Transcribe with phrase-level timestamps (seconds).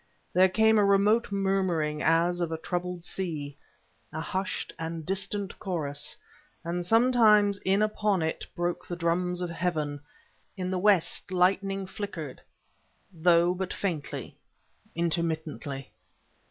[0.33, 3.55] There came a remote murmuring, as of a troubled sea
[4.11, 6.15] a hushed and distant chorus;
[6.63, 9.99] and sometimes in upon it broke the drums of heaven.
[10.57, 12.41] In the west lightning flickered,
[13.13, 14.35] though but faintly,
[14.95, 15.91] intermittently.